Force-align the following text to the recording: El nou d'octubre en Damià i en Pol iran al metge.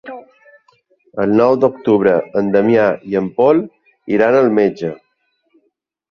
El 1.23 1.33
nou 1.41 1.57
d'octubre 1.63 2.13
en 2.41 2.49
Damià 2.55 2.85
i 3.11 3.19
en 3.19 3.27
Pol 3.41 3.61
iran 4.15 4.39
al 4.39 4.49
metge. 4.61 4.91